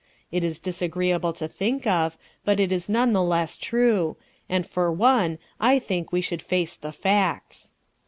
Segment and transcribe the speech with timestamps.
[0.31, 4.17] It is disagreeable to think of, but it is none the less true,
[4.49, 7.71] and for one I think we should face the facts.